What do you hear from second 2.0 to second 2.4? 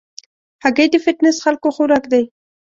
دی.